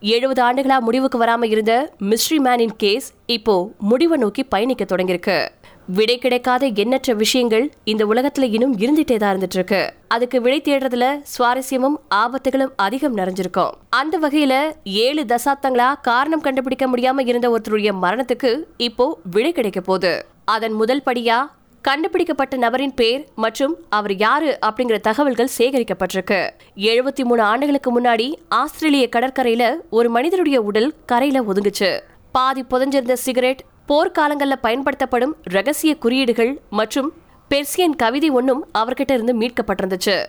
எழுபது 0.00 0.42
ஆண்டுகளா 0.42 0.80
முடிவுக்கு 0.80 1.24
வராம 1.24 1.44
இருந்த 1.44 1.92
மிஸ்ட்ரி 2.00 2.36
மேனின் 2.36 2.76
கேஸ் 2.76 3.12
இப்போ 3.26 3.70
முடிவை 3.78 4.18
நோக்கி 4.18 4.44
பயணிக்க 4.44 4.84
தொடங்கியிருக்கு. 4.84 5.48
விடை 5.86 6.18
கிடைக்காத 6.18 6.66
எண்ணற்ற 6.66 7.14
விஷயங்கள் 7.14 7.70
இந்த 7.84 8.06
உலகத்துல 8.06 8.42
இன்னும் 8.42 8.76
இருந்துட்டே 8.78 9.16
தான் 9.16 9.36
இருந்துட்டு 9.36 9.58
இருக்கு 9.58 9.92
அதுக்கு 10.08 10.40
விடை 10.40 10.60
தேடுறதுல 10.60 11.22
சுவாரஸ்யமும் 11.38 11.96
ஆபத்துகளும் 12.14 12.72
அதிகம் 12.76 13.16
நிறைஞ்சிருக்கும். 13.16 13.70
அந்த 13.90 14.18
வகையில 14.18 14.72
ஏழு 14.84 15.24
தசாப்தங்களா 15.24 15.94
காரணம் 16.02 16.40
கண்டுபிடிக்க 16.40 16.86
முடியாம 16.86 17.26
இருந்த 17.26 17.50
ஒருத்தருடைய 17.50 17.92
மரணத்துக்கு 18.02 18.56
இப்போ 18.76 19.18
விடை 19.30 19.52
கிடைக்க 19.52 19.80
போகுது. 19.80 20.26
அதன் 20.44 20.72
முதல் 20.72 21.02
படியா 21.06 21.46
கண்டுபிடிக்கப்பட்ட 21.86 22.56
நபரின் 22.56 22.94
பேர் 22.94 23.26
மற்றும் 23.34 23.76
அவர் 23.88 24.14
யாரு 24.16 24.58
அப்படிங்கிற 24.66 25.00
தகவல்கள் 25.00 25.48
சேகரிக்கப்பட்டிருக்கு. 25.58 26.50
எழுபத்தி 26.76 27.24
மூணு 27.24 27.42
ஆண்டுகளுக்கு 27.42 28.00
முன்னாடி 28.00 28.34
ஆஸ்திரேலிய 28.48 29.08
கடற்கரையில 29.12 29.74
ஒரு 29.90 30.10
மனிதனுடைய 30.10 30.62
உடல் 30.62 30.94
கரையில 31.06 31.42
ஒதுங்குச்சு. 31.42 32.00
பாதி 32.32 32.64
புதஞ்சிருந்த 32.70 33.12
சிகரெட் 33.12 33.62
போர்க்காலங்களில் 33.88 34.62
பயன்படுத்தப்படும் 34.62 35.36
ரகசிய 35.42 35.96
குறியீடுகள் 35.96 36.60
மற்றும் 36.70 37.12
பெர்சியன் 37.48 37.96
கவிதை 37.96 38.30
ஒன்றும் 38.30 38.68
அவர்கிட்ட 38.78 39.12
இருந்து 39.12 39.34
மீட்கப்பட்டிருந்துச்சு. 39.38 40.24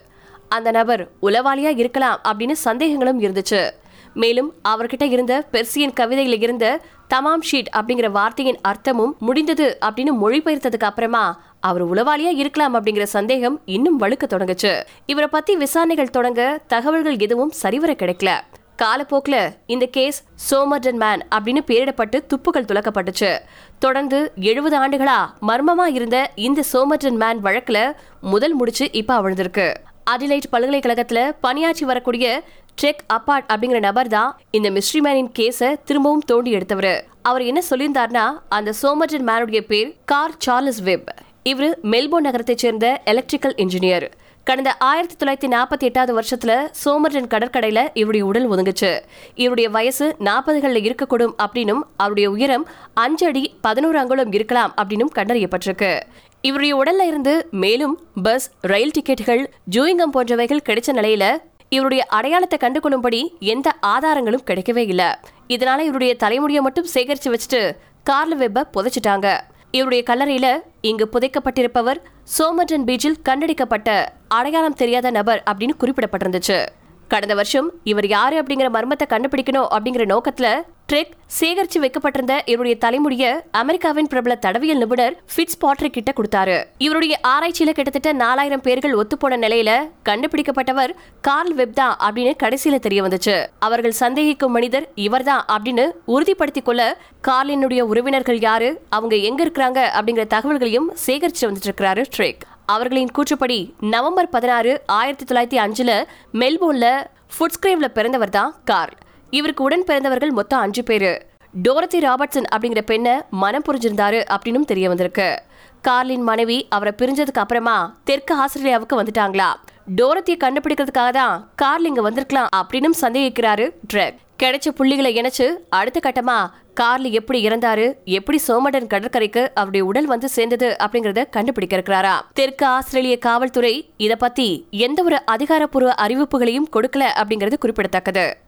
அந்த 0.47 0.71
நபர் 0.71 1.09
உளவாளியா 1.21 1.77
இருக்கலாம் 1.77 2.19
அப்படின்னு 2.23 2.51
சந்தேகங்களும் 2.51 3.21
இருந்துச்சு. 3.21 3.69
மேலும் 4.13 4.53
அவர்கிட்ட 4.67 5.03
இருந்த 5.03 5.47
பெர்சியன் 5.51 5.93
கவிதையில 5.99 6.41
இருந்த 6.41 6.81
தமாம் 7.13 7.43
ஷீட் 7.51 7.65
அப்படிங்கிற 7.75 8.11
வார்த்தையின் 8.11 8.59
அர்த்தமும் 8.67 9.17
முடிந்தது 9.17 9.77
அப்படின்னு 9.81 10.11
மொழிபெயர்த்ததுக்கு 10.21 10.83
அப்புறமா 10.83 11.41
அவர் 11.59 11.89
உளவாளியா 11.89 12.33
இருக்கலாம் 12.33 12.75
அப்படிங்கிற 12.75 13.03
சந்தேகம் 13.03 13.61
இன்னும் 13.65 13.99
வலுக்க 13.99 14.23
தொடங்குச்சு. 14.29 14.83
இவரை 15.05 15.29
பத்தி 15.29 15.55
விசாரணைகள் 15.55 16.09
தொடங்க 16.09 16.61
தகவல்கள் 16.67 17.17
எதுவும் 17.17 17.49
சரிவர 17.49 17.91
கிடைக்கல. 17.91 18.39
காலப்போக்கில் 18.75 19.51
இந்த 19.65 19.85
கேஸ் 19.85 20.23
சோமர்டன் 20.49 20.99
மேன் 21.03 21.27
அப்படின்னு 21.35 21.59
பேரிடப்பட்டு 21.67 22.25
துப்புகள் 22.25 22.63
துலக்கப்பட்டுச்சு. 22.63 23.39
தொடர்ந்து 23.79 24.31
எழுபது 24.35 24.77
ஆண்டுகளா 24.77 25.19
மர்மமா 25.47 25.93
இருந்த 25.93 26.31
இந்த 26.35 26.63
சோமர்டன் 26.73 27.17
மேன் 27.17 27.43
வழக்குல 27.43 27.91
முதல் 28.21 28.53
முடிச்சு 28.53 28.91
இப்ப 28.91 29.21
அவிழ்ந்திருக்கு. 29.21 29.73
அடிலைட் 30.09 30.49
பல்கலைக்கழகத்தில் 30.49 31.33
பணியாற்றி 31.41 31.85
வரக்கூடிய 31.85 32.43
ட்ரெக் 32.81 33.03
அப்பார்ட் 33.13 33.49
அப்படிங்கிற 33.53 33.79
நபர் 33.79 34.07
தான் 34.07 34.39
இந்த 34.51 34.69
மிஸ்ட்ரி 34.69 34.99
மேனின் 34.99 35.31
கேஸை 35.39 35.75
திரும்பவும் 35.83 36.23
தோண்டி 36.25 36.51
எடுத்தவர். 36.51 37.07
அவர் 37.21 37.41
என்ன 37.41 37.61
சொல்லியிருந்தார்னா 37.69 38.25
அந்த 38.49 38.73
சோமர்ஜன் 38.81 39.27
மேனுடைய 39.27 39.61
பேர் 39.61 39.95
கார் 40.05 40.35
சார்லஸ் 40.37 40.81
வெப். 40.81 41.09
இவர் 41.43 41.79
மெல்போர்ன் 41.83 42.27
நகரத்தைச் 42.27 42.57
சேர்ந்த 42.57 43.01
எலக்ட்ரிக்கல் 43.05 43.55
இன்ஜினியர் 43.55 44.11
கடந்த 44.43 44.77
ஆயிரத்தி 44.77 45.15
தொள்ளாயிரத்தி 45.15 45.49
நாற்பத்தி 45.51 45.79
எட்டாவது 45.79 46.13
வருஷத்துல 46.19 46.53
சோமர்டன் 46.85 47.27
கடற்கடையில 47.33 47.89
இவருடைய 47.93 48.25
உடல் 48.25 48.49
ஒதுங்குச்சு. 48.49 48.99
இவருடைய 49.35 49.69
வயசு 49.69 50.15
நாற்பதுகளில் 50.19 50.87
இருக்கக்கூடும் 50.87 51.33
அப்படின்னும் 51.43 51.81
அவருடைய 51.97 52.31
உயரம் 52.31 52.67
அஞ்சு 52.93 53.25
அடி 53.25 53.55
பதினோரு 53.61 53.97
அங்குலம் 53.97 54.31
இருக்கலாம் 54.31 54.73
அப்படின்னும் 54.81 55.11
கண்டறியப்பட்டிருக்கு. 55.15 55.99
இவருடைய 56.41 56.75
உடல்ல 56.75 57.07
இருந்து 57.07 57.47
மேலும் 57.51 57.99
பஸ் 58.23 58.51
ரயில் 58.61 58.91
டிக்கெட்டுகள் 58.91 59.43
ஜூயிங்கம் 59.71 60.13
போன்றவைகள் 60.13 60.65
கிடைச்ச 60.69 60.91
நிலையில 60.99 61.25
இவருடைய 61.69 62.05
அடையாளத்தை 62.05 62.59
கண்டுகொள்ளும்படி 62.61 63.21
எந்த 63.39 63.73
ஆதாரங்களும் 63.81 64.47
கிடைக்கவே 64.47 64.83
இல்லை. 64.93 65.09
இதனால 65.47 65.79
இவருடைய 65.79 66.15
தலைமுடியை 66.15 66.61
மட்டும் 66.61 66.87
சேகரிச்சு 66.93 67.33
வச்சுட்டு 67.33 67.61
கார்ல 68.09 68.35
வெப்ப 68.35 68.69
புதைச்சிட்டாங்க. 68.73 69.39
இவருடைய 69.71 70.03
கல்லறையில 70.07 70.47
இங்கு 70.81 71.09
புதைக்கப்பட்டிருப்பவர் 71.13 72.01
சோமர்டன் 72.37 72.87
பீச்சில் 72.87 73.21
கண்டடிக்கப்பட்ட 73.29 74.05
அடையாளம் 74.31 74.73
தெரியாத 74.73 75.11
நபர் 75.11 75.43
அப்படின்னு 75.51 75.79
குறிப்பிடப்பட்டிருந்துச்சு. 75.79 76.65
கடந்த 77.07 77.33
வருஷம் 77.33 77.71
இவர் 77.83 78.07
யாரு 78.07 78.43
அப்படிங்கிற 78.43 78.69
மர்மத்தை 78.73 79.05
கண்டுபிடிக்கணும் 79.09 79.67
அப்படிங்கிற 79.71 80.03
நோக்கத்துல 80.13 80.61
ட்ரெக் 80.91 81.11
சேகரிச்சு 81.39 81.79
வைக்கப்பட்டிருந்த 81.79 82.41
இவருடைய 82.45 82.77
தலைமுடிய 82.77 83.43
அமெரிக்காவின் 83.51 84.07
பிரபல 84.07 84.39
தடவியல் 84.45 84.77
நிபுணர் 84.77 85.15
ஃபிட்ஸ் 85.35 85.59
பாட்ரிக் 85.61 85.93
கிட்ட 85.93 86.13
கொடுத்தாரு. 86.15 86.63
இவருடைய 86.77 87.19
ஆராய்ச்சியில 87.27 87.69
கிட்டத்தட்ட 87.69 88.11
நாலாயிரம் 88.13 88.61
பேர்கள் 88.61 88.95
ஒத்துப்போன 88.95 89.37
நிலையில 89.37 89.89
கண்டுபிடிக்கப்பட்டவர் 90.09 90.89
கார்ல் 91.21 91.55
வெப்தா 91.55 91.87
அப்படின்னு 92.09 92.33
கடைசியில 92.43 92.79
தெரிய 92.79 93.03
வந்துச்சு. 93.03 93.45
அவர்கள் 93.59 93.93
சந்தேகிக்கும் 93.99 94.47
மனிதர் 94.47 94.89
இவர்தான் 94.95 95.45
அப்படின்னு 95.51 95.87
உறுதிப்படுத்திக் 96.05 96.65
கொள்ள 96.65 96.97
கார்லினுடைய 97.27 97.81
உறவினர்கள் 97.81 98.39
யாரு? 98.39 98.81
அவங்க 98.89 99.15
எங்க 99.15 99.45
இருக்கிறாங்க? 99.45 99.79
அப்படிங்கிற 99.99 100.27
தகவல்களையும் 100.27 100.89
சேகரிச்சு 101.07 101.41
வந்துட்டு 101.41 101.69
இருக்கிறாரு 101.69 102.05
ட்ரெக். 102.17 102.49
அவர்களின் 102.65 103.11
கூற்றுப்படி 103.17 103.73
நவம்பர் 103.79 104.29
பதினாறு 104.29 104.81
ஆயிரத்தி 104.85 105.25
தொள்ளாயிரத்தி 105.25 105.59
அஞ்சுல 105.63 106.03
மெல்போர்ன்ல 106.33 106.87
ஃபுட்ஸ்கிரேவ்ல 107.33 107.87
பிறந்தவர் 107.87 108.29
தான் 108.29 108.55
கார்ல். 108.65 108.95
இவருக்கு 109.29 109.63
உடன் 109.63 109.83
பிறந்தவர்கள் 109.83 110.31
மொத்தம் 110.31 110.59
அஞ்சு 110.59 110.83
பேரு. 110.83 111.25
டோரத்தி 111.67 111.99
ராபர்ட்சன் 111.99 112.47
அப்படிங்கிற 112.55 112.81
பெண்ணை 112.81 113.21
மனம் 113.29 113.63
புரிஞ்சிருந்தாரு 113.67 114.19
அப்படின்னும் 114.35 114.65
தெரிய 114.65 114.87
வந்திருக்கு. 114.87 115.41
கார்லின் 115.81 116.23
மனைவி 116.23 116.65
அவரை 116.69 116.93
பிரிஞ்சதுக்கு 116.97 117.43
அப்புறமா 117.43 117.95
தெற்கு 118.03 118.35
ஆஸ்திரேலியாவுக்கு 118.35 118.99
வந்துட்டாங்களா. 119.01 119.49
டோரத்தியை 119.95 120.37
கண்டுபிடிக்கிறதுக்காக 120.43 121.09
தான் 121.09 121.49
கார்ல் 121.55 121.85
இங்க 121.85 122.01
வந்திருக்கலாம் 122.01 122.47
அப்படின்னும் 122.55 122.99
சந்தேகிக்கிறாரு 123.01 123.71
ட்ரெக். 123.93 124.17
கிடைச்ச 124.43 124.69
புள்ளிகளை 124.69 125.21
இணைச்சு 125.21 125.47
அடுத்த 125.69 125.99
கட்டமா 126.03 126.37
கார்ல 126.79 127.11
எப்படி 127.11 127.47
இறந்தாரு 127.47 127.93
எப்படி 128.05 128.39
சோமடன் 128.47 128.87
கடற்கரைக்கு 128.87 129.51
அவருடைய 129.53 129.85
உடல் 129.85 130.05
வந்து 130.05 130.29
சேர்ந்தது 130.29 130.75
அப்படிங்கறத 130.79 131.29
கண்டுபிடிக்க 131.29 131.77
இருக்கிறாரா 131.77 132.13
தெற்கு 132.33 132.65
ஆஸ்திரேலிய 132.65 133.17
காவல்துறை 133.17 133.89
இத 133.97 134.15
பத்தி 134.15 134.67
எந்த 134.69 135.03
ஒரு 135.03 135.25
அதிகாரப்பூர்வ 135.25 135.95
அறிவிப்புகளையும் 136.01 136.71
கொடுக்கல 136.73 137.03
அப்படிங்கிறது 137.21 137.57
குறிப்பிடத்தக்கது. 137.57 138.40